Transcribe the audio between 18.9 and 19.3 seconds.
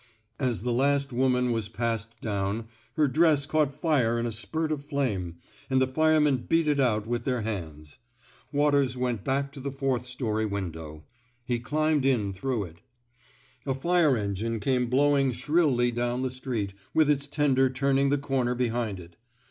it.